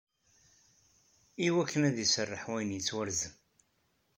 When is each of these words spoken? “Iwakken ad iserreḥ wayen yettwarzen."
“Iwakken 1.47 1.81
ad 1.89 1.97
iserreḥ 2.05 2.43
wayen 2.49 2.75
yettwarzen." 2.77 3.33